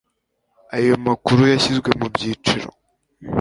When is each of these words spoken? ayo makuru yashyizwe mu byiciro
ayo 0.77 0.93
makuru 1.07 1.41
yashyizwe 1.51 1.89
mu 1.99 2.07
byiciro 2.13 2.69